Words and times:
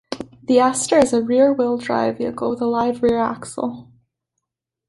The 0.45 0.55
Astre 0.59 0.97
is 0.99 1.13
a 1.13 1.21
rear 1.21 1.53
wheel 1.53 1.77
drive 1.77 2.17
vehicle 2.17 2.49
with 2.49 2.61
a 2.61 2.65
live 2.65 3.03
rear 3.03 3.19
axle. 3.19 3.91